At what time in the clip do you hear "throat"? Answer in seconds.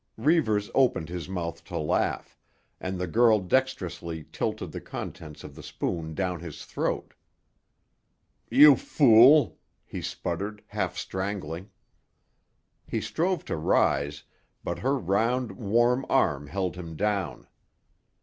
6.65-7.13